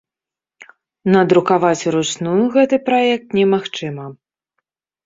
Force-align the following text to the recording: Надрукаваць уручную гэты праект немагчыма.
Надрукаваць 1.17 1.87
уручную 1.91 2.41
гэты 2.57 2.81
праект 2.89 3.27
немагчыма. 3.43 4.13